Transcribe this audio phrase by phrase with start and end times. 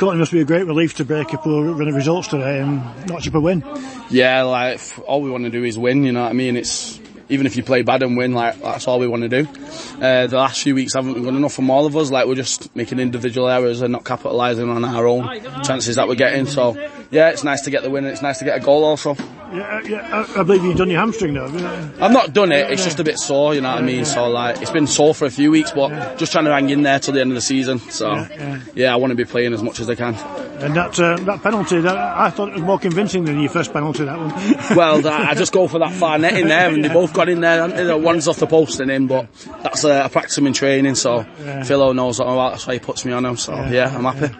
[0.00, 2.80] Courtney must be a great relief to break a poor run of results today and
[3.06, 3.62] not chip a win.
[4.08, 6.04] Yeah, like all we want to do is win.
[6.04, 6.56] You know what I mean?
[6.56, 9.46] It's even if you play bad and win, like that's all we want to do.
[10.02, 12.10] Uh, the last few weeks haven't been good enough from all of us.
[12.10, 16.14] Like we're just making individual errors and not capitalising on our own chances that we're
[16.14, 16.46] getting.
[16.46, 16.76] So
[17.10, 18.04] yeah, it's nice to get the win.
[18.04, 19.16] and It's nice to get a goal also.
[19.52, 21.42] Yeah, yeah, I, I believe you've done your hamstring you?
[21.42, 22.70] I've not done it.
[22.70, 23.54] It's just a bit sore.
[23.54, 24.04] You know what I mean?
[24.04, 26.82] So like it's been sore for a few weeks, but just trying to hang in
[26.82, 27.78] there till the end of the season.
[27.78, 28.60] So yeah.
[28.74, 30.14] yeah, I want to be playing as much as I can.
[30.62, 33.72] And that uh, that penalty, that, I thought it was more convincing than your first
[33.72, 34.04] penalty.
[34.04, 34.30] That one.
[34.76, 37.28] Well, I I just go for that far net in there, and they both got
[37.28, 37.66] in there.
[37.66, 37.94] they?
[37.94, 39.26] One's off the post and in, but
[39.62, 41.24] that's uh, I practice them in training, so
[41.64, 42.50] Philo knows what I'm about.
[42.52, 43.36] That's why he puts me on him.
[43.36, 44.32] So yeah, I'm happy.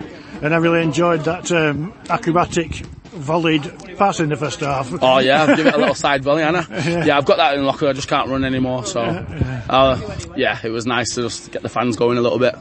[0.42, 4.90] and I really enjoyed that um, acrobatic volleyed pass in the first half.
[5.02, 6.66] Oh yeah, I've given it a little side volley, Anna.
[7.06, 7.16] Yeah.
[7.18, 7.86] I've got that in locker.
[7.88, 8.84] I just can't run anymore.
[8.86, 10.00] So uh,
[10.36, 12.54] yeah, it was nice to just get the fans going a little bit.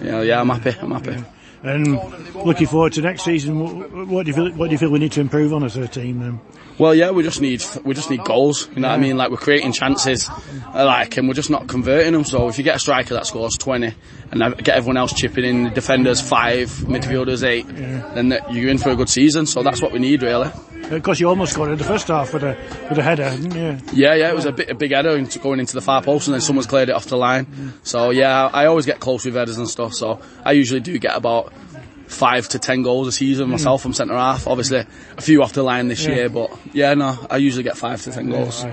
[0.00, 0.78] You know, yeah, I'm happy.
[0.80, 1.16] I'm happy.
[1.64, 1.96] And
[2.34, 3.60] looking forward to next season.
[3.60, 4.52] What, what do you feel?
[4.52, 6.20] What do you feel we need to improve on as a team?
[6.20, 6.40] Um,
[6.76, 8.68] Well, yeah, we just need we just need goals.
[8.74, 9.16] You know what I mean?
[9.16, 12.24] Like we're creating chances, uh, like, and we're just not converting them.
[12.24, 13.94] So if you get a striker that scores twenty,
[14.32, 17.68] and get everyone else chipping in, defenders five, midfielders eight,
[18.14, 19.46] then you're in for a good season.
[19.46, 20.50] So that's what we need, really.
[20.92, 22.56] Of course, you almost scored in the first half with a
[22.88, 23.78] with a header, didn't you?
[23.92, 26.26] Yeah, yeah, it was a bit a big header into, going into the far post,
[26.28, 27.74] and then someone's cleared it off the line.
[27.82, 29.94] So yeah, I always get close with headers and stuff.
[29.94, 31.52] So I usually do get about
[32.06, 33.52] five to ten goals a season hmm.
[33.52, 34.46] myself from centre half.
[34.46, 34.84] Obviously,
[35.16, 38.12] a few off the line this year, but yeah, no, I usually get five to
[38.12, 38.64] ten goals.